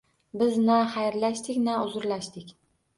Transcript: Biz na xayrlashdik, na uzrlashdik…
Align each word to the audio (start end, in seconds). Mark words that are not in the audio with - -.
Biz 0.41 0.57
na 0.69 0.79
xayrlashdik, 0.95 1.63
na 1.69 1.79
uzrlashdik… 1.87 2.55